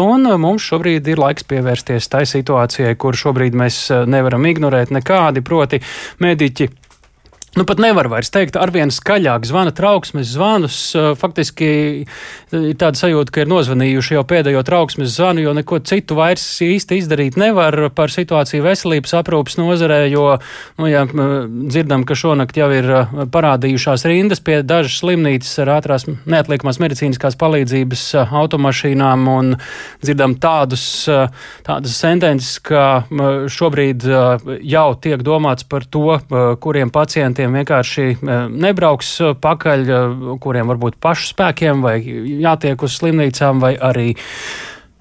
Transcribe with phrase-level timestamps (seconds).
[0.00, 5.82] un mums šobrīd ir laiks pievērsties tai situācijai, kur šobrīd mēs nevaram ignorēt nekādi, proti
[6.22, 6.68] mediķi
[7.52, 10.76] Nu, pat nevar vairs teikt, arvien skaļāk zvana trauksmes zvanus.
[11.20, 11.66] Faktiski
[12.56, 17.02] ir tāda sajūta, ka ir nozvanījuši jau pēdējo trauksmes zvanu, jo neko citu vairs īsti
[17.02, 20.38] izdarīt nevar par situāciju veselības aprūpas nozarē, jo,
[20.80, 22.88] nu, ja dzirdam, ka šonakt jau ir
[23.36, 29.52] parādījušās rindas pie dažas slimnīcas ar ātrās neatliekamās medicīniskās palīdzības automašīnām, un
[30.00, 30.86] dzirdam tādus,
[31.68, 33.04] tādas sentences, ka
[33.52, 34.08] šobrīd
[34.72, 36.16] jau tiek domāts par to,
[36.64, 42.82] kuriem pacientiem pacientiem vienkārši eh, nebrauks eh, pakaļ, eh, kuriem varbūt pašu spēkiem vai jātiek
[42.82, 44.14] uz slimnīcām vai arī.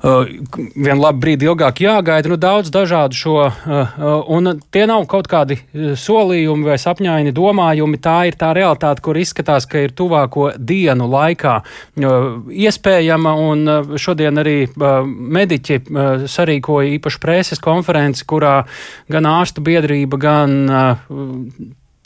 [0.02, 0.26] Uh,
[0.74, 3.92] vienu labu brīdi ilgāk jāgaida, nu daudz dažādu šo, uh,
[4.34, 5.60] un tie nav kaut kādi
[5.94, 11.54] solījumi vai sapņaini domājumi, tā ir tā realitāte, kur izskatās, ka ir tuvāko dienu laikā
[11.62, 12.18] uh,
[12.50, 15.78] iespējama, un šodien arī mediķi
[16.26, 18.64] sarīkoja īpašu preses konferenci, kurā
[19.06, 20.58] gan ārstu biedrība, gan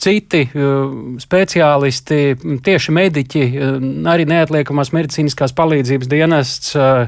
[0.01, 3.77] citi uh, speciālisti, tieši mediķi, uh,
[4.11, 7.07] arī neatliekamās medicīniskās palīdzības dienests, uh,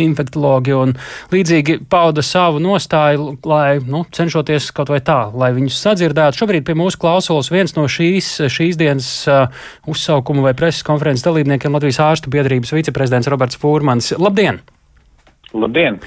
[0.00, 0.94] infektologi un
[1.32, 6.42] līdzīgi pauda savu nostāju, lai nu, cenšoties kaut vai tā, lai viņus sadzirdētu.
[6.42, 9.10] Šobrīd pie mūsu klausulas viens no šīs, šīs dienas
[9.88, 14.12] uzsaukuma vai preses konferences dalībniekiem Latvijas ārstu biedrības viceprezidents Roberts Fūrmans.
[14.18, 14.62] Labdien!
[15.54, 16.02] Labdien!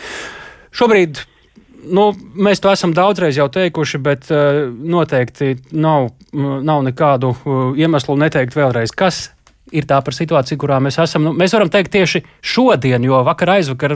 [0.75, 1.23] Šobrīd
[1.84, 8.18] nu, mēs to esam daudzreiz jau teikuši, bet uh, noteikti nav, nav nekādu uh, iemeslu
[8.20, 9.30] neteikt vēlreiz, kas
[9.72, 11.26] ir tā par situāciju, kurā mēs esam.
[11.26, 13.96] Nu, mēs varam teikt tieši šodien, jo vakar aizvakar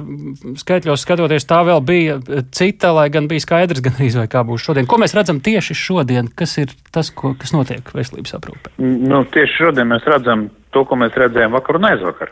[0.61, 2.17] skaitļos skatoties, tā vēl bija
[2.55, 4.87] cita, lai gan bija skaidrs, gan arī vai kā būs šodien.
[4.89, 6.31] Ko mēs redzam tieši šodien?
[6.35, 8.75] Kas ir tas, ko, kas notiek veselības aprūpē?
[8.79, 12.31] Nu, tieši šodien mēs redzam to, ko mēs redzējām vakar un aizvakar.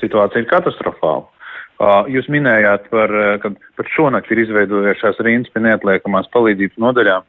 [0.00, 1.28] Situācija ir katastrofāla.
[1.80, 7.24] Jūs minējāt, par, ka pat šonakt ir izveidojušās rindas pie neatliekamās palīdzības nodaļām.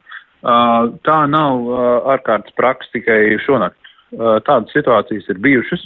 [1.07, 1.69] Tā nav
[2.11, 3.77] ārkārtas praksa tikai šonakt.
[4.11, 5.85] Tādas situācijas ir bijušas,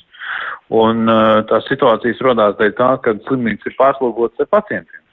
[0.73, 1.06] un
[1.51, 5.03] tās situācijas rodās dēļ tā, ka slimnīcas ir pārslogotas ar pacientiem.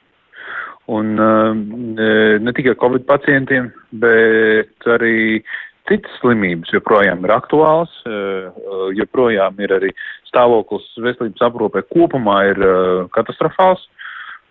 [0.93, 5.43] Un ne tikai Covid pacientiem, bet arī
[5.91, 7.95] citas slimības joprojām ir aktuāls,
[8.99, 9.91] joprojām ir arī
[10.31, 12.63] stāvoklis veselības aprūpē kopumā ir
[13.17, 13.85] katastrofāls.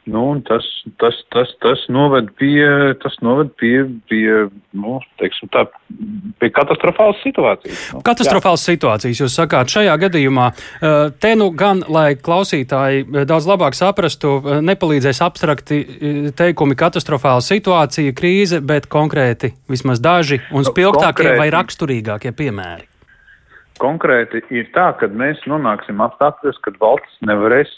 [0.09, 0.65] Nu, tas,
[0.97, 2.65] tas, tas, tas noved pie,
[3.03, 5.67] tas noved pie, pie, nu, teiksim tā,
[6.41, 7.83] pie katastrofālas situācijas.
[7.93, 8.73] Nu, katastrofālas jā.
[8.73, 10.47] situācijas, jūs sakāt, šajā gadījumā
[11.21, 15.83] te nu gan, lai klausītāji daudz labāk saprastu, nepalīdzēs abstrakti
[16.33, 21.43] teikumi katastrofāla situācija, krīze, bet konkrēti vismaz daži un nu, spilgtākie konkrēti.
[21.43, 22.89] vai raksturīgākie piemēri.
[23.81, 27.69] Konkrēti ir tā, ka mēs nonāksim apstākļos, kad valsts nevarēs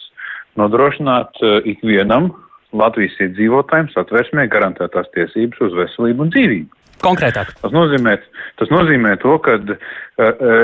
[0.59, 2.31] nodrošināt uh, ikvienam
[2.73, 6.79] Latvijas iedzīvotājiem satversmē garantētās tiesības uz veselību un dzīvību.
[7.03, 7.51] Konkrētāk.
[7.59, 8.15] Tas nozīmē,
[8.61, 9.75] tas nozīmē to, ka uh,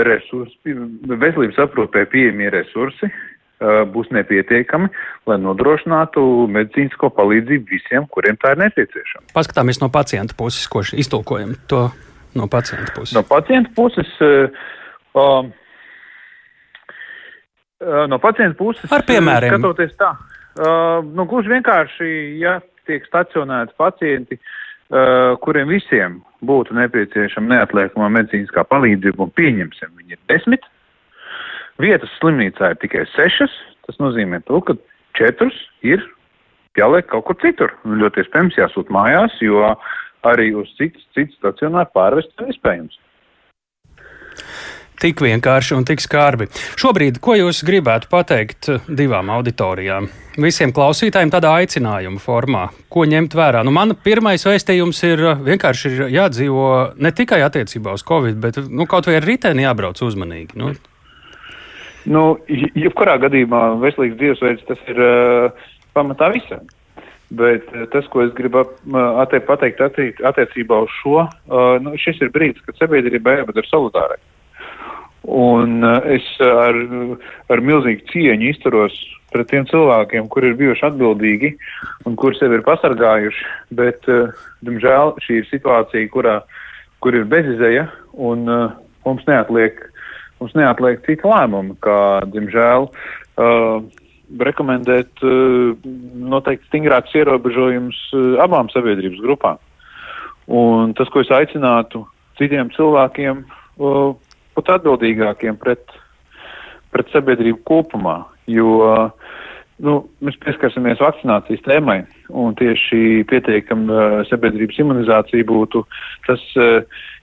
[0.08, 0.78] resursi,
[1.10, 4.90] veselības aprūpē pieejamie resursi uh, būs nepietiekami,
[5.30, 6.24] lai nodrošinātu
[6.56, 9.30] medicīnisko palīdzību visiem, kuriem tā ir nepieciešama.
[9.36, 11.90] Paskatāmies no pacienta puses, ko iztulkojam to
[12.40, 13.14] no pacienta puses.
[13.18, 14.18] No pacienta puses.
[14.24, 14.76] Uh,
[15.14, 15.52] Um, uh,
[18.12, 20.14] no pacienta puses, ar piemēriem, skatoties tā,
[21.14, 22.10] nu, gluži vienkārši,
[22.42, 22.60] ja
[22.90, 24.40] tiek stacionēti pacienti,
[25.46, 30.66] kuriem visiem būtu nepieciešama neatliekamā medicīniskā palīdzība, un pieņemsim, viņi ir desmit,
[31.82, 33.54] vietas slimnīcā ir tikai sešas,
[33.88, 34.76] tas nozīmē to, ka
[35.18, 36.02] četras ir
[36.80, 39.62] jāliek kaut kur citur, ļoti iespējams jāsūt mājās, jo
[40.28, 43.00] arī uz citas, citas stacionāru pārvest nav iespējams.
[45.00, 46.50] Tik vienkārši un tik skarbi.
[46.80, 50.10] Šobrīd, ko jūs gribētu pateikt divām auditorijām?
[50.40, 53.62] Visiem klausītājiem tādā aicinājuma formā, ko ņemt vērā.
[53.64, 56.66] Nu, man pirmais vēstījums ir vienkārši ir jādzīvo
[57.00, 60.60] ne tikai attiecībā uz covid, bet nu, kaut vai ar riteni jābrauc uzmanīgi.
[60.60, 60.74] Nu.
[62.10, 66.68] Nu, jebkurā gadījumā veselīgs dzīvesveids tas ir uh, pamatā visam.
[67.40, 68.64] Bet tas, ko es gribu
[69.48, 71.28] pateikt attiecībā uz šo,
[71.86, 74.18] nu, šis ir brīdis, kad sabiedrībai jābūt solidārai.
[75.28, 76.78] Un uh, es ar,
[77.52, 78.96] ar milzīgu cieņu izturos
[79.34, 81.52] pret tiem cilvēkiem, kuri ir bijuši atbildīgi
[82.08, 84.32] un kuri sevi ir pasargājuši, bet, uh,
[84.66, 86.40] diemžēl, šī ir situācija, kurā,
[87.04, 88.72] kur ir bezizēja un uh,
[89.06, 89.82] mums neatliek,
[90.40, 92.00] mums neatliek cita lēmuma, kā,
[92.32, 93.84] diemžēl, uh,
[94.40, 95.76] rekomendēt uh,
[96.32, 99.60] noteikti stingrāks ierobežojums uh, abām sabiedrības grupām.
[100.50, 102.06] Un tas, ko es aicinātu
[102.40, 103.44] citiem cilvēkiem,
[103.78, 104.16] uh,
[104.60, 105.84] būt atbildīgākiem pret,
[106.94, 108.22] pret sabiedrību kopumā,
[108.52, 109.10] jo
[109.80, 115.86] nu, mēs pieskarsimies vakcinācijas tēmai, un tieši pieteikama uh, sabiedrības imunizācija būtu
[116.28, 116.82] tas uh,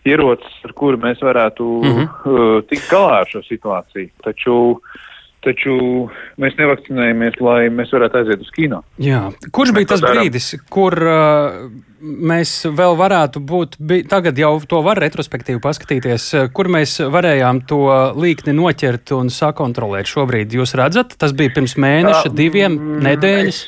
[0.08, 2.08] ierocis, ar kuru mēs varētu mm -hmm.
[2.24, 4.08] uh, tikt galā ar šo situāciju.
[4.24, 5.04] Taču uh,
[5.46, 5.76] taču
[6.42, 8.82] mēs nevakcinējamies, lai mēs varētu aiziet uz kino.
[9.02, 9.28] Jā.
[9.54, 11.68] Kurš bija tas brīdis, kur uh,
[12.00, 17.80] mēs vēl varētu būt, bija, tagad jau to var retrospektīvi paskatīties, kur mēs varējām to
[18.18, 20.58] līkni noķert un sakontrolēt šobrīd?
[20.58, 23.64] Jūs redzat, tas bija pirms mēneša, diviem, nedēļas?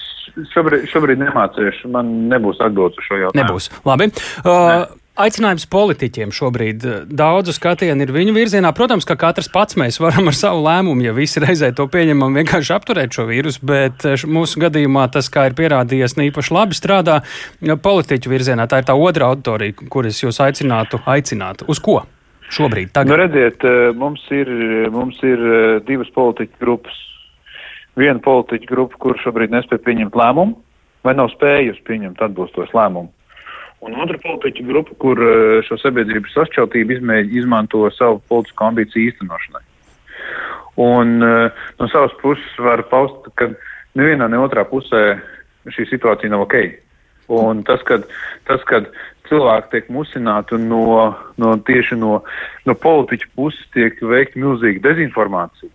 [0.53, 3.41] Šobrīd, šobrīd nemācīšu, man nebūs atbildes uz šo jautājumu.
[3.41, 3.71] Nebūs.
[3.89, 4.11] Labi.
[4.45, 5.08] Uh, ne.
[5.19, 6.85] Aicinājums politiķiem šobrīd
[7.19, 8.71] daudzu skatienu ir viņu virzienā.
[8.71, 12.71] Protams, ka katrs pats mēs varam ar savu lēmumu, ja visi reizē to pieņemam, vienkārši
[12.77, 17.19] apturēt šo vīrusu, bet mūsu gadījumā tas, kā ir pierādījies, ne īpaši labi strādā
[17.89, 18.69] politiķu virzienā.
[18.71, 21.67] Tā ir tā otra auditorija, kuras jūs aicinātu aicināt.
[21.67, 21.99] Uz ko?
[22.55, 23.11] Šobrīd, tagad.
[23.11, 23.69] Nu, redziet,
[23.99, 24.55] mums ir,
[24.95, 25.45] mums ir
[25.91, 27.05] divas politiķu grupas.
[27.99, 30.61] Viena politiķa grupa, kur šobrīd nespēja pieņemt lēmumu,
[31.03, 33.18] vai nav spējusi pieņemt atbilstos lēmumus
[33.87, 39.65] un otra politiķa grupa, kur eh, šo sabiedrības sašķeltību izmēģina izmanto savu politisko ambīciju īstenošanai.
[40.83, 43.51] Un eh, no savas puses var paust, ka
[43.99, 45.19] nevienā ne otrā pusē
[45.75, 46.59] šī situācija nav ok.
[47.39, 48.07] Un tas, kad,
[48.49, 48.87] tas, kad
[49.29, 50.85] cilvēki tiek musināti un no,
[51.37, 52.23] no tieši no,
[52.65, 55.71] no politiķa puses tiek veikta milzīga dezinformācija.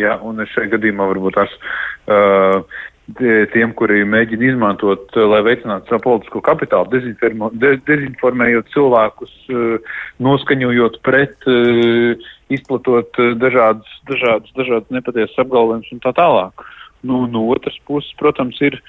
[0.00, 1.52] Ja, un šajā gadījumā varbūt tās
[2.10, 2.64] uh,
[3.52, 6.88] tiem, kuri mēģina izmantot, eh, lai veicinātu savu politisko kapitālu,
[7.84, 9.78] dezinformējot cilvēkus, eh,
[10.20, 12.16] noskaņojot pret, eh,
[12.48, 16.52] izplatot dažādas, dažādas, dažādas nepatiesas apgalvojumus un tā tālāk.
[17.02, 18.80] Nu, no otras puses, protams, ir,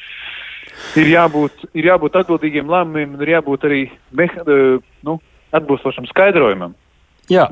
[0.95, 5.19] ir, jābūt, ir jābūt atbildīgiem lēmumiem un ir jābūt arī meha, nu,
[5.51, 6.75] atbilstošam skaidrojumam.
[7.31, 7.48] Jā,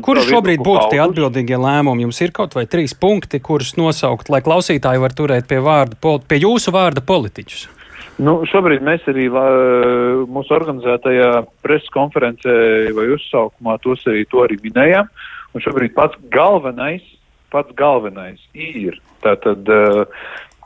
[0.00, 2.06] kur šobrīd būtu tie atbildīgie lēmumi?
[2.06, 6.40] Jums ir kaut vai trīs punkti, kurus nosaukt, lai klausītāji var turēt pie, vārda, pie
[6.40, 7.66] jūsu vārda politiķus?
[8.20, 11.30] Nu, šobrīd mēs arī mūsu organizētajā
[11.64, 12.54] preses konferencē
[12.96, 15.08] vai uzsaukumā tos arī, to arī minējām.
[15.56, 17.04] Un šobrīd pats galvenais,
[17.52, 20.04] pats galvenais ir tātad uh,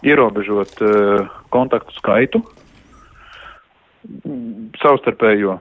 [0.04, 2.42] ierobežot uh, kontaktu skaitu,
[4.82, 5.58] savstarpējo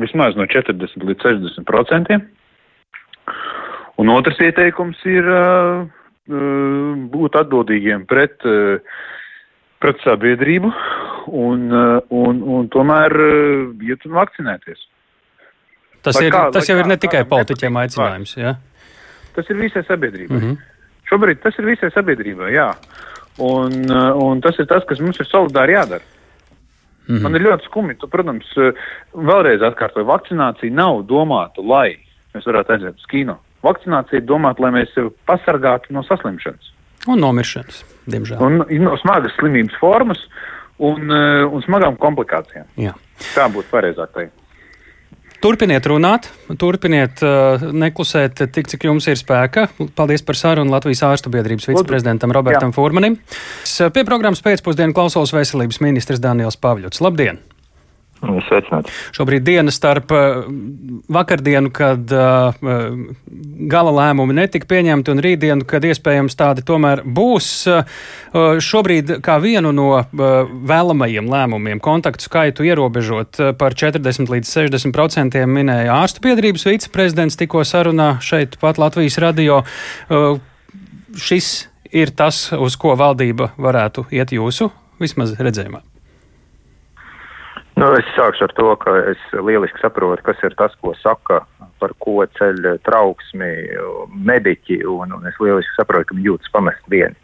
[0.00, 2.24] vismaz no 40 līdz 60 procentiem.
[4.00, 5.82] Un otrs ieteikums ir uh,
[7.12, 8.80] būt atbildīgiem pret, uh,
[9.82, 10.72] pret sabiedrību
[11.28, 13.14] un, uh, un, un tomēr
[13.84, 14.88] iet un vakcinēties.
[16.02, 18.34] Tas, lai ir, kā, tas jau kā, ir ne tikai politiķiem aicinājums.
[18.40, 18.56] Ja?
[19.36, 20.38] Tas ir visai sabiedrībai.
[20.38, 20.56] Mm -hmm.
[21.12, 22.72] Šobrīd tas ir visai sabiedrībai, jā.
[23.38, 23.86] Un,
[24.24, 26.04] un tas ir tas, kas mums ir solidāri jādara.
[27.06, 27.22] Mm -hmm.
[27.22, 27.98] Man ir ļoti skumji.
[27.98, 28.46] Tu, protams,
[29.14, 31.98] vēlreiz atkārtoju, vakcinācija nav domāta, lai
[32.34, 33.38] mēs varētu aiziet uz kino.
[33.62, 36.72] Vakcinācija ir domāta, lai mēs sevi pasargātu no saslimšanas.
[37.08, 38.42] Un nomiršanas, diemžēl.
[38.42, 40.18] Un no smagas slimības formas
[40.78, 41.10] un,
[41.52, 42.66] un smagām komplikācijām.
[42.76, 42.94] Jā.
[43.34, 44.41] Tā būtu pareizāk teikt.
[45.42, 49.66] Turpiniet runāt, turpiniet uh, neklusēt tik, cik jums ir spēka.
[49.98, 52.76] Paldies par sarunu Latvijas ārstu biedrības viceprezidentam Robertam Jā.
[52.78, 53.18] Furmanim.
[53.66, 57.02] Pie programmas pēcpusdienu klausos veselības ministrs Daniels Pavļots.
[57.02, 57.42] Labdien!
[58.22, 58.92] Sveicināti.
[59.16, 60.44] Šobrīd diena starp uh,
[61.10, 62.54] vakardienu, kad uh,
[63.72, 67.50] gala lēmumi netika pieņemti, un rītdienu, kad iespējams tādi tomēr būs.
[68.62, 75.98] Šobrīd kā vienu no vēlamajiem lēmumiem kontaktu skaitu ierobežot par 40 līdz 60 procentiem minēja
[76.00, 79.62] ārstu biedrības viceprezidents tikko sarunā šeit pat Latvijas radio.
[81.12, 81.52] Šis
[81.92, 85.91] ir tas, uz ko valdība varētu iet jūsu vismaz redzējumā.
[87.82, 91.40] Nu, es sākšu ar to, ka es lieliski saprotu, kas ir tas, ko saka,
[91.82, 93.48] par ko ceļ trauksmi
[94.28, 97.18] mediķi, un, un es lieliski saprotu, ka viņi jūtas pamest vieni.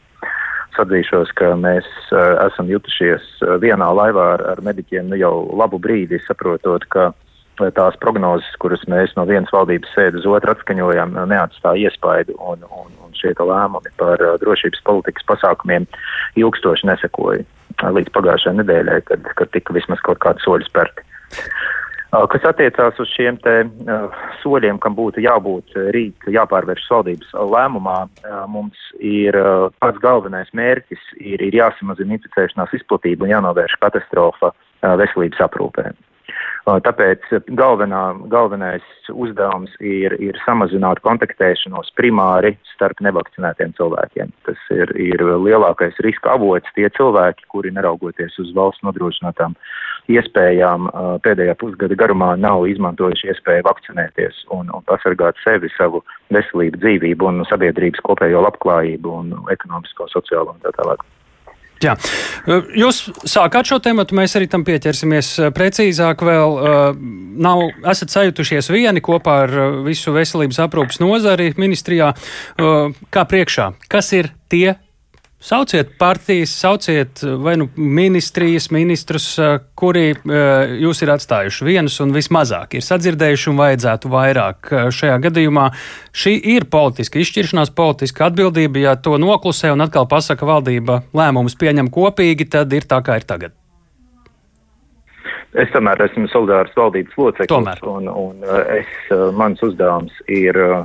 [0.75, 3.29] Sadzīšos, ka mēs uh, esam jutušies
[3.63, 7.13] vienā laivā ar, ar mediķiem nu, jau labu brīdi, saprotot, ka
[7.77, 12.91] tās prognozes, kuras mēs no vienas valdības sēdes uz otru atskaņojam, neatstāja iespaidu, un, un,
[13.07, 15.87] un šie lēmumi par uh, drošības politikas pasākumiem
[16.43, 17.47] ilgstoši nesekoja
[17.83, 21.07] līdz pagājušajai nedēļai, kad, kad tika vismaz kaut kādi soļi spērti.
[22.09, 28.39] Kas attiecās uz šiem te uh, soļiem, kam būtu jābūt rīt jāpārvērš valdības lēmumā, uh,
[28.49, 35.43] mums ir uh, pats galvenais mērķis ir, ir jāsamazina inficēšanās izplatība un jānovērš katastrofa veselības
[35.43, 35.91] aprūpē.
[36.69, 37.25] Tāpēc
[37.57, 44.35] galvenā, galvenais uzdevums ir, ir samazināt kontaktēšanos primāri starp nevakcinētiem cilvēkiem.
[44.45, 49.57] Tas ir, ir lielākais riska avots tie cilvēki, kuri neraugoties uz valsts nodrošinātām
[50.13, 50.89] iespējām
[51.25, 56.05] pēdējā pusgada garumā nav izmantojuši iespēju vakcinēties un, un pasargāt sevi, savu
[56.35, 61.05] veselību, dzīvību un sabiedrības kopējo labklājību un ekonomisko, sociālo un tā tālāk.
[61.85, 61.95] Jā.
[62.79, 66.25] Jūs sākāt šo tematu, mēs arī tam pieķersimies precīzāk.
[66.27, 66.57] Vēl
[67.39, 69.55] nav, esat sajutušies vieni kopā ar
[69.87, 72.13] visu veselības aprūpas nozari ministrijā.
[73.15, 73.71] Kā priekšā?
[73.93, 74.75] Kas ir tie
[75.41, 80.17] Sauciet partijas, sauciet vai nu ministrijas, ministrus, eh, kuri eh,
[80.83, 84.73] jūs ir atstājuši vienus un vismazāk ir sadzirdējuši un vajadzētu vairāk.
[84.73, 85.69] Eh, šajā gadījumā
[86.11, 88.83] šī ir politiska izšķiršanās, politiska atbildība.
[88.83, 93.31] Ja to noklusē un atkal pasaka valdība lēmumus pieņem kopīgi, tad ir tā, kā ir
[93.31, 93.55] tagad.
[95.55, 97.87] Es tomēr esmu solidārs valdības loceklis.
[97.87, 98.43] Un, un
[98.75, 98.91] es,
[99.39, 100.83] mans uzdevums ir uh,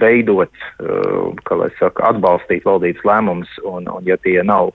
[0.00, 4.72] veidot, uh, kā lai saka, atbalstīt valdības lēmumus, un, un ja tie nav,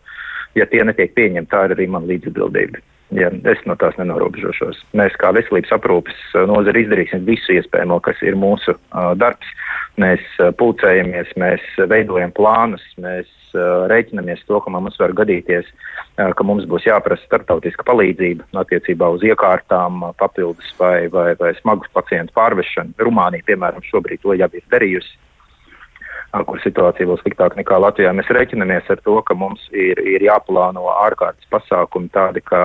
[0.55, 2.83] ja tie netiek pieņemti, tā ir arī man līdzatbildība.
[3.11, 4.77] Ja, es no tās nenorobežošos.
[4.95, 9.49] Mēs kā veselības aprūpes uh, nozari izdarīsim visu iespējamo, kas ir mūsu uh, darbs.
[9.99, 15.67] Mēs uh, pulcējamies, mēs veidojam plānus, mēs uh, rēķinamies to, ka mums var gadīties
[16.15, 22.35] ka mums būs jāprasa starptautiska palīdzība attiecībā uz iekārtām, papildus vai, vai, vai smagus pacientu
[22.37, 22.97] pārvešanu.
[22.99, 25.19] Rumānija, piemēram, šobrīd to jau ir darījusi
[26.47, 28.11] kur situācija vēl sliktāka nekā Latvijā.
[28.15, 32.61] Mēs reiķinamies ar to, ka mums ir, ir jāplāno ārkārtas pasākumi, tādi kā,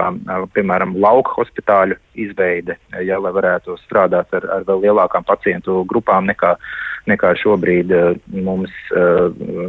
[0.55, 6.55] piemēram, lauka hospitāļu izveide, ja, lai varētu strādāt ar, ar vēl lielākām pacientu grupām nekā,
[7.11, 7.93] nekā šobrīd
[8.47, 8.75] mums,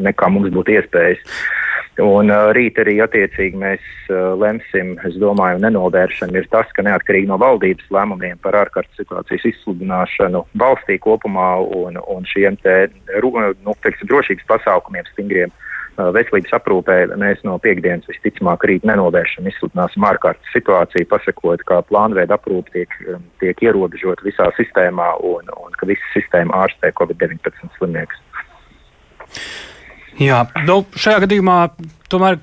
[0.05, 1.23] nekā mums būtu iespējas.
[1.97, 3.85] Un uh, rīt arī attiecīgi mēs
[4.37, 10.43] lemsim, es domāju, nenovēršana ir tas, ka neatkarīgi no valdības lēmumiem par ārkārtas situācijas izsludināšanu
[10.61, 12.75] valstī kopumā un, un šiem te,
[13.25, 15.67] nu, teiksim, drošības pasākumiem stingriem uh,
[15.97, 22.73] veselības aprūpē mēs no piekdienas visticamāk rīt nenovēršam, izsludināsim ārkārtas situāciju, pasakot, ka plānveida aprūpe
[22.75, 28.21] tiek, um, tiek ierobežota visā sistēmā un, un ka visa sistēma ārstē Covid-19 slimniekus.
[30.21, 31.57] Jā, nu, šajā gadījumā
[32.09, 32.39] tomēr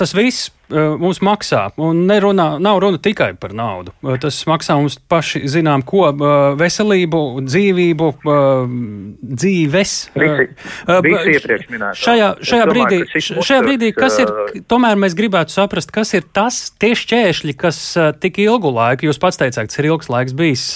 [0.00, 1.66] tas viss mums maksā.
[1.82, 3.94] Un nerunā, nav runa tikai par naudu.
[4.02, 8.10] Uh, tas maksā mums paši zinām, ko uh, veselību, dzīvību,
[9.22, 9.94] dzīves.
[11.06, 11.70] Visi, visi.
[12.02, 14.32] Šajā, šajā, brīdī, šajā brīdī, kas ir,
[14.70, 17.80] tomēr mēs gribētu saprast, kas ir tas, tie šķēršļi, kas
[18.22, 20.68] tik ilgu laiku, jūs pats teicāt, tas ir ilgs laiks bijis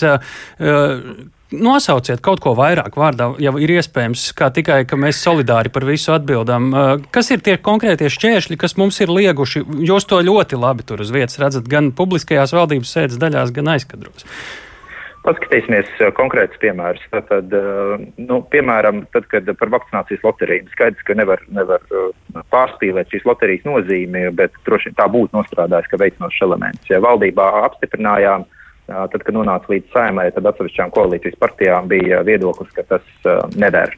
[1.51, 6.13] Nosauciet kaut ko vairāk vārdā, ja ir iespējams, kā tikai, ka mēs solidāri par visu
[6.15, 6.71] atbildam.
[7.11, 9.65] Kas ir tie konkrētie šķēršļi, kas mums ir lieguši?
[9.89, 14.29] Jūs to ļoti labi tur uz vietas redzat, gan publiskajās valdības sēdes daļās, gan aizkadros.
[15.27, 17.03] Paskatīsimies konkrētus piemērus.
[17.11, 17.51] Tad,
[18.23, 21.83] nu, piemēram, tad, kad par vakcinācijas loteriju skaidrs, ka nevar, nevar
[22.55, 26.89] pārspīlēt šīs loterijas nozīmi, bet droši vien tā būtu nostrādājis, ka veicinošs elements.
[26.89, 28.60] Ja valdībā apstiprinājām, uh,
[28.91, 33.95] Tad, kad nonāca līdz saimai, tad atsevišķām koalīcijas partijām bija viedoklis, ka tas neder.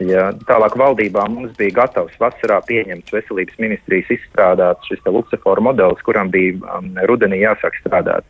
[0.00, 6.30] Ja, tālāk valdībā mums bija gatavs vasarā pieņemts veselības ministrijas izstrādāts šis Luksefora modelis, kuram
[6.32, 8.24] bija um, rudenī jāsāk strādāt.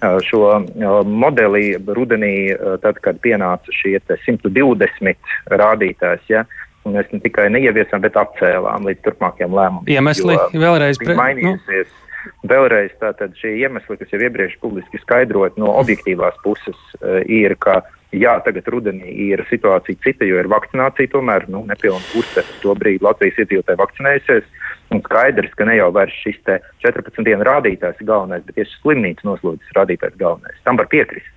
[0.00, 0.62] Uh, šo uh,
[1.04, 6.46] modeli rudenī, uh, tad, kad pienāca šie 120 rādītājs, ja,
[6.88, 9.92] mēs ne tikai neieviesām, bet apcēlām līdz turpmākajiem lēmumiem.
[9.92, 11.18] Iemesli vēlreiz pre...
[11.20, 11.92] mainījusies.
[11.92, 12.06] Nu?
[12.50, 17.80] Vēlreiz tātad šie iemesli, kas jau iepriekš publiski skaidrot no objektīvās puses, uh, ir, ka
[18.12, 23.04] jā, tagad rudenī ir situācija cita, jo ir vakcinācija tomēr, nu, nepilna puse to brīdi
[23.06, 24.56] Latvijas iedzīvotāji vakcinējusies.
[24.90, 26.40] Un skaidrs, ka ne jau vairs šis
[26.82, 30.58] 14 dienu rādītājs ir galvenais, bet tieši slimnīcas noslodzes rādītājs galvenais.
[30.66, 31.30] Tam var piekrist.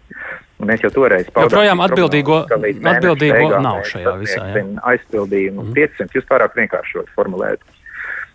[0.63, 1.51] Mēs jau toreiz paudām.
[1.51, 4.41] Joprojām atbildīgo, atbildīgo nav šajā visā.
[4.55, 4.65] Jā.
[4.93, 5.75] Aizpildījumu mm.
[5.77, 7.61] 500, jūs pārāk vienkāršot formulējat.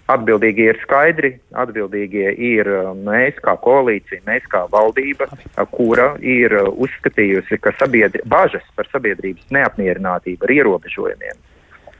[0.09, 6.55] Atbildīgie ir skaidri, atbildīgie ir uh, mēs kā koalīcija, mēs kā valdība, uh, kura ir
[6.57, 11.45] uh, uzskatījusi, ka sabiedri, bažas par sabiedrības neapmierinātību ar ierobežojumiem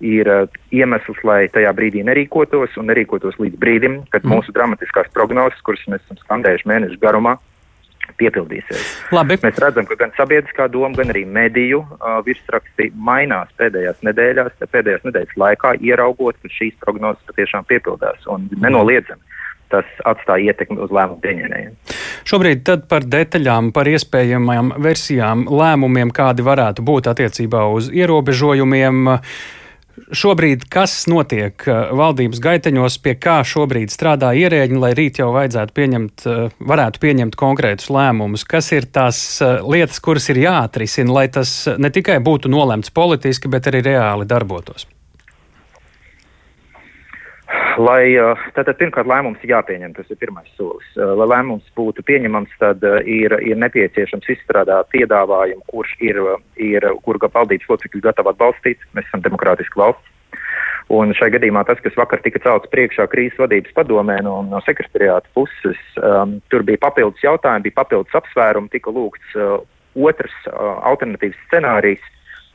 [0.05, 0.29] ir
[0.71, 4.31] iemesls, lai tajā brīdī nerīkotos un nerīkotos līdz brīdim, kad mm.
[4.31, 7.35] mūsu dramatiskās prognozes, kuras mēs esam skandējuši mēnešu garumā,
[8.21, 8.85] piepildīsies.
[9.15, 9.39] Labi.
[9.43, 15.05] Mēs redzam, ka gan sabiedriskā doma, gan arī mediju uh, virsraksti mainās pēdējās nedēļās, pēdējās
[15.09, 19.37] nedēļas laikā, ieraugot, ka šīs prognozes patiešām piepildās un nenoliedzami.
[19.69, 21.75] Tas atstāja ietekmi uz lēmumu pieņēmējiem.
[22.29, 29.05] Šobrīd par detaļām, par iespējamajām versijām, lēmumiem, kādi varētu būt attiecībā uz ierobežojumiem.
[29.13, 29.39] Uh,
[30.15, 35.77] Šobrīd, kas notiek uh, valdības gaiteņos, pie kā šobrīd strādā ierēģi, lai rīt jau vajadzētu
[35.79, 38.47] pieņemt, uh, varētu pieņemt konkrētus lēmumus?
[38.49, 43.51] Kas ir tās uh, lietas, kuras ir jāatrisina, lai tas ne tikai būtu nolemts politiski,
[43.53, 44.89] bet arī reāli darbotos?
[47.79, 48.11] Lai,
[48.57, 50.87] tātad pirmkārt lēmums ir jāpieņem, tas ir pirmais solis.
[50.99, 56.19] Lai lēmums būtu pieņemams, tad ir, ir nepieciešams izstrādāt piedāvājumu, kurš ir,
[56.59, 58.83] ir kur valdības locekļi gatavi atbalstīt.
[58.99, 60.15] Mēs esam demokrātiski valsts.
[60.89, 65.29] Un šai gadījumā tas, kas vakar tika celts priekšā krīzes vadības padomē no, no sekretariāta
[65.37, 69.59] puses, um, tur bija papildus jautājumi, bija papildus apsvērumi, tika lūgts uh,
[70.09, 72.01] otrs uh, alternatīvs scenārijs,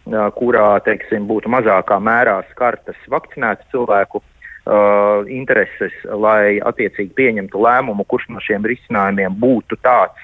[0.10, 4.24] uh, kurā, teiksim, būtu mazākā mērā skartas vakcinētu cilvēku
[4.65, 10.20] uh, intereses, lai attiecīgi pieņemtu lēmumu, kurš no šiem risinājumiem būtu tāds,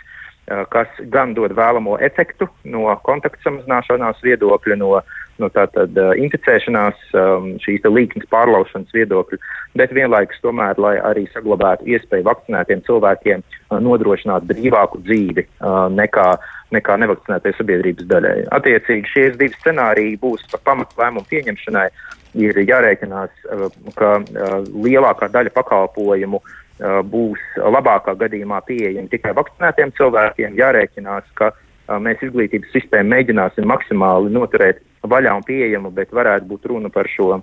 [0.49, 4.99] uh, kas gan dod vēlamo efektu no kontaktu samazināšanās viedokļa, no
[5.39, 9.39] no tātad uh, inficēšanās, um, šīs līknes pārlaušanas viedokļu,
[9.79, 16.27] bet vienlaikus tomēr, lai arī saglabātu iespēju vakcinētiem cilvēkiem uh, nodrošināt brīvāku dzīvi uh, nekā,
[16.75, 18.37] nekā nevakcinētai sabiedrības daļai.
[18.59, 21.87] Attiecīgi šie divi scenāriji būs par pamatu lēmumu pieņemšanai.
[22.37, 29.95] Ir jārēķinās, uh, ka uh, lielākā daļa pakalpojumu uh, būs labākā gadījumā pieejami tikai vakcinētiem
[29.97, 30.59] cilvēkiem.
[30.59, 31.53] Jārēķinās, ka
[31.97, 37.39] mēs izglītības sistēmu mēģināsim maksimāli noturēt vaļā un pieejamu, bet varētu būt runa par šo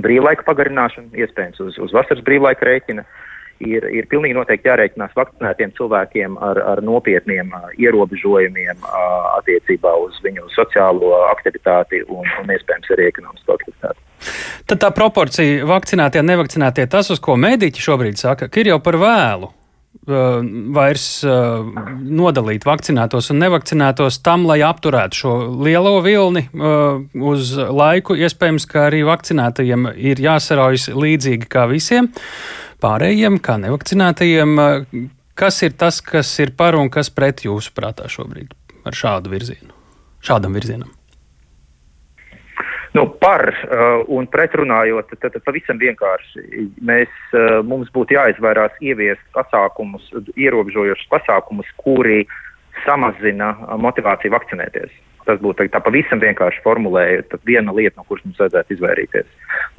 [0.00, 3.04] brīvlaika pagarināšanu, iespējams uz, uz vasaras brīvlaika rēķina.
[3.64, 8.98] Ir, ir pilnīgi noteikti jārēķinās vakcinētiem cilvēkiem ar, ar nopietniem uh, ierobežojumiem uh,
[9.38, 14.02] attiecībā uz viņu sociālo aktivitāti un, un iespējams arī ekonomisko aktivitāti.
[14.68, 18.82] Tad tā proporcija vakcinētie un nevakcinētie, tas, uz ko mediķi šobrīd saka, ka ir jau
[18.84, 19.52] par vēlu
[20.06, 20.38] Uh,
[20.76, 25.32] vairs nodalīt vakcinētos un nevakcinētos tam, lai apturētu šo
[25.66, 26.44] lielo vilni
[27.32, 28.14] uz laiku.
[28.14, 32.12] Iespējams, ka arī vakcinētajiem ir jāsaraujas līdzīgi kā visiem
[32.82, 34.60] pārējiem, kā nevakcinētajiem.
[35.36, 38.54] Kas ir tas, kas ir par un kas pret jūsu prātā šobrīd
[38.86, 39.74] ar šādu virzienu,
[40.24, 40.92] šādam virzienam?
[42.96, 49.20] Nu, par uh, un pretrunājot, tad, tad pavisam vienkārši mēs, uh, mums būtu jāizvairās ieviest
[49.36, 52.22] pasākumus, ierobežojošus pasākumus, kuri
[52.86, 53.50] samazina
[53.82, 54.94] motivāciju vakcinēties.
[55.26, 59.26] Tas būtu tā pavisam vienkārši formulējot, viena lieta, no kuras mums vajadzētu izvairīties.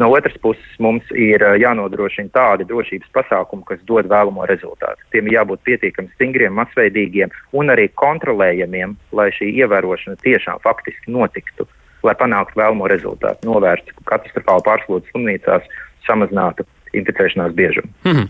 [0.01, 5.07] No otras puses, mums ir jānodrošina tādi drošības pasākumi, kas dod vēlamo rezultātu.
[5.15, 11.69] Tiem ir jābūt pietiekami stingriem, masveidīgiem un arī kontrolējamiem, lai šī ievērošana tiešām faktiski notiktu
[12.05, 15.65] lai panāktu vēlamo rezultātu, novērstu katastrofālu pārslodzi slimnīcās,
[16.07, 17.89] samazinātu inficēšanās biežumu.
[18.03, 18.27] Mm -hmm.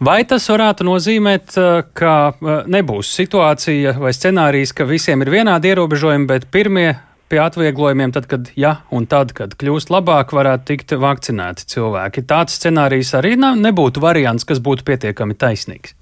[0.00, 5.72] Vai tas varētu nozīmēt, uh, ka uh, nebūs situācija vai scenārijs, ka visiem ir vienādi
[5.74, 6.94] ierobežojumi, bet pirmie
[7.28, 12.22] pie atvieglojumiem, tad, kad, ja un tad, kad kļūst labāk, varētu tikt vakcinēti cilvēki?
[12.22, 15.94] Tāds scenārijs arī nebūtu variants, kas būtu pietiekami taisnīgs.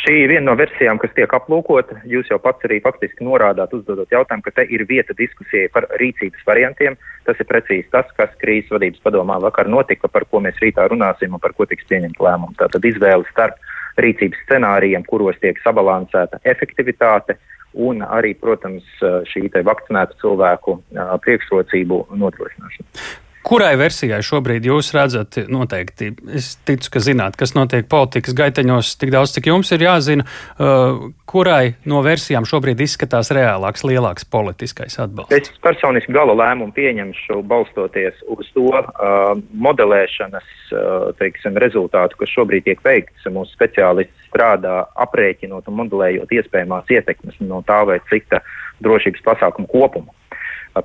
[0.00, 1.98] Šī ir viena no versijām, kas tiek aplūkota.
[2.08, 6.46] Jūs jau pats arī faktiski norādāt, uzdodot jautājumu, ka te ir vieta diskusijai par rīcības
[6.46, 6.96] variantiem.
[7.28, 11.36] Tas ir precīzi tas, kas krīzes vadības padomā vakar notika, par ko mēs rītā runāsim
[11.36, 12.56] un par ko tiks pieņemt lēmumu.
[12.58, 13.60] Tātad izvēle starp
[14.00, 17.36] rīcības scenārijiem, kuros tiek sabalansēta efektivitāte
[17.74, 18.86] un arī, protams,
[19.30, 20.80] šī vakcinētu cilvēku
[21.26, 23.29] priekšrocību nodrošināšana.
[23.40, 29.14] Kurai versijai šobrīd jūs redzat, noteikti, es ticu, ka zināt, kas notiek politikas gaiteņos tik
[29.14, 31.00] daudz, cik jums ir jāzina, uh,
[31.30, 35.32] kurai no versijām šobrīd izskatās reālāks, lielāks politiskais atbalsts?
[35.32, 42.68] Es personiski gala lēmumu pieņemšu balstoties uz to uh, modelēšanas, uh, teiksim, rezultātu, kas šobrīd
[42.68, 43.24] tiek veikts.
[43.32, 48.44] Mūsu speciālisti strādā aprēķinot un modelējot iespējamās ietekmes no tā vai cita
[48.84, 50.12] drošības pasākumu kopumu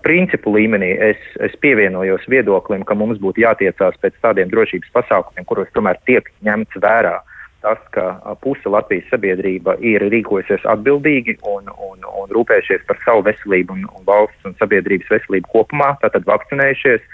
[0.02, 5.72] principu līmenī es, es pievienojos viedoklim, ka mums būtu jātiecās pēc tādiem drošības pasākumiem, kuros
[5.78, 7.20] tomēr tiek ņemts vērā
[7.66, 13.74] tas, ka puse Latvijas sabiedrība ir rīkojusies atbildīgi un, un, un rūpējušies par savu veselību
[13.74, 17.06] un, un valsts un sabiedrības veselību kopumā, tātad vakcinējušies.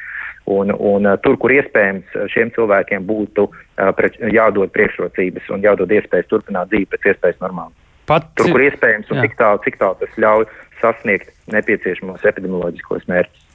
[0.51, 6.27] Un, un tur, kur iespējams šiem cilvēkiem būtu uh, pre, jādod priekšrocības un jādod iespējas
[6.31, 7.77] turpināt dzīvi pēc iespējas normāli.
[8.09, 10.47] Pat, tur, kur iespējams un cik tālu, cik tālu tas ļauj
[10.81, 13.47] sasniegt nepieciešamos epidemioloģiskos mērķus.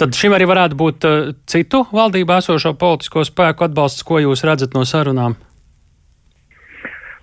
[0.00, 4.74] Tad šim arī varētu būt uh, citu valdībā esošo politisko spēku atbalsts, ko jūs redzat
[4.74, 5.36] no sarunām?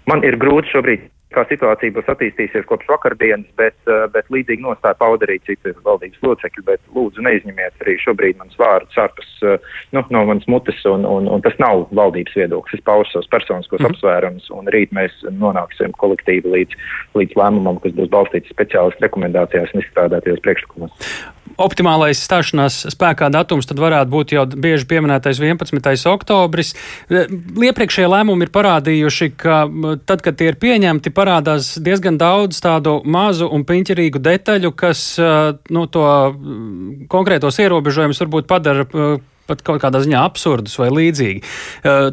[0.07, 4.95] Man ir grūti šobrīd kā situācija būs attīstīsies kopš vakardienas, bet, eh, bet līdzīgi nostāja
[4.99, 9.57] pauda arī citi valdības locekļi, bet lūdzu neizņemiet arī šobrīd mans vārds ārpus eh,
[9.95, 12.79] nu, no manas mutes, un, un, un tas nav valdības viedoklis.
[12.79, 13.91] Es paužu savus personiskos mm.
[13.91, 16.77] apsvērumus, un rīt mēs nonāksim kolektīvi līdz,
[17.19, 21.11] līdz lēmumam, kas būs balstīts speciālistu rekomendācijās un izstrādātajos priekšlikumos.
[21.57, 26.03] Optimālais stāšanās spēkā datums tad varētu būt jau bieži pieminētais 11.
[26.11, 26.75] oktobris.
[27.09, 29.63] Iepriekšējie lēmumi ir parādījuši, ka
[30.05, 35.87] tad, kad tie ir pieņemti, parādās diezgan daudz tādu mazu un piņķerīgu detaļu, kas nu,
[35.91, 36.05] to
[37.11, 38.85] konkrētos ierobežojumus varbūt padara
[39.47, 41.43] pat kaut kādā ziņā absurdus vai līdzīgi.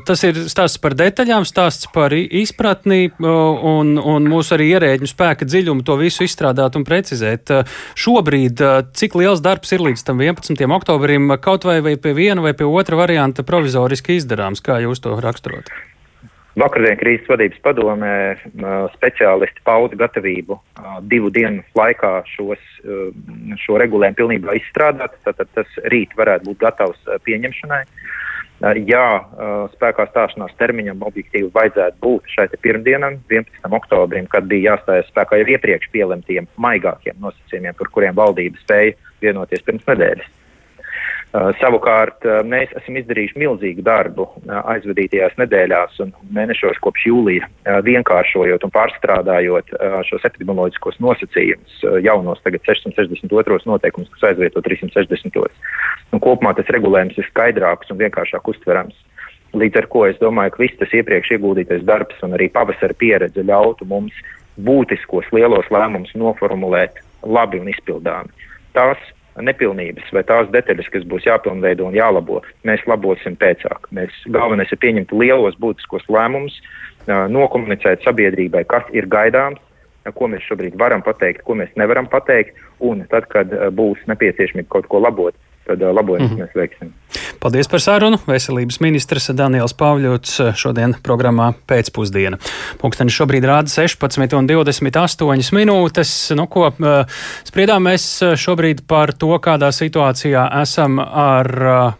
[0.07, 5.87] Tas ir stāsts par detaļām, stāsts par izpratni un, un mūsu arī ierēģu spēka dziļumu
[5.87, 7.53] to visu izstrādāt un precizēt.
[7.99, 8.63] Šobrīd,
[8.95, 10.63] cik liels darbs ir līdz tam 11.
[10.79, 15.19] oktobrim, kaut vai, vai pie viena vai pie otra varianta provizoriski izdarāms, kā jūs to
[15.19, 15.75] raksturot?
[16.55, 18.15] Vakardien krīzes vadības padomē
[18.95, 20.61] speciālisti pauda gatavību
[21.11, 22.63] divu dienu laikā šos,
[23.65, 25.17] šo regulējumu pilnībā izstrādāt.
[25.27, 27.83] Tātad tas rīt varētu būt gatavs pieņemšanai.
[28.87, 29.09] Jā,
[29.75, 33.67] spēkā stāšanās termiņam objektīvi vajadzētu būt šai pirmdienam, 11.
[33.81, 38.95] oktobrim, kad bija jāstājas spēkā jau iepriekš pielemtiem maigākiem nosacījumiem, par kuriem valdība spēja
[39.27, 40.31] vienoties pirms nedēļas.
[41.35, 47.49] Uh, savukārt uh, mēs esam izdarījuši milzīgu darbu uh, aizvadītajās nedēļās un mēnešos kopš jūlija,
[47.83, 49.73] vienkāršojot un pārstrādājot
[50.07, 53.59] šos epidemioloģiskos nosacījumus, jaunos tagad 662.
[53.67, 55.43] noteikumus, kas aizvieto 360.
[56.15, 58.95] Un kopumā tas regulējums ir skaidrāks un vienkāršāk uztverams.
[59.59, 63.43] Līdz ar to es domāju, ka viss tas iepriekš ieguldītais darbs un arī pavasara pieredze
[63.43, 64.15] ļautu mums
[64.55, 68.31] būtiskos lielos lēmumus noformulēt labi un izpildāmi.
[68.79, 69.03] Tās
[69.43, 73.89] nepilnības vai tās detaļas, kas būs jāpilnveido un jālabo, mēs labosim pēcāk.
[73.97, 76.61] Mēs galvenais ir pieņemt lielos būtiskos lēmumus,
[77.09, 79.61] nokomunicēt sabiedrībai, kas ir gaidāms,
[80.15, 84.89] ko mēs šobrīd varam pateikt, ko mēs nevaram pateikt, un tad, kad būs nepieciešamība kaut
[84.93, 86.43] ko labot, tad labojumus mm -hmm.
[86.43, 86.93] mēs veiksim.
[87.41, 88.19] Paldies par sarunu.
[88.27, 92.39] Veselības ministrs Daniels Pāvļots šodien programmā pēcpusdiena.
[92.81, 96.13] Pūksteni šobrīd rāda 16,28 minūtes.
[96.39, 96.71] Nu, ko
[97.45, 98.07] spriedām mēs
[98.41, 101.51] šobrīd par to, kādā situācijā esam ar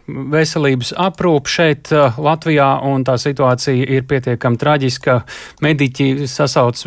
[0.07, 5.19] veselības aprūpu šeit Latvijā, un tā situācija ir pietiekami traģiska.
[5.65, 6.83] Mediķi sasauc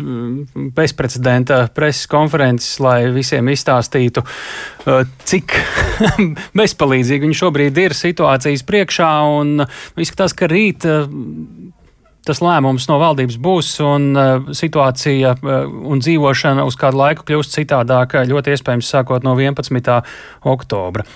[0.75, 4.25] bezprecedenta preses konferences, lai visiem izstāstītu,
[5.29, 5.57] cik
[6.69, 9.09] bezpalīdzīgi viņi šobrīd ir situācijas priekšā.
[9.39, 9.65] Un
[9.99, 11.07] izskatās, ka rīt eh,
[12.27, 17.55] tas lēmums no valdības būs un uh, situācija uh, un dzīvošana uz kādu laiku kļūst
[17.55, 19.95] citādāka, ļoti iespējams sākot no 11.
[20.51, 21.07] oktobra.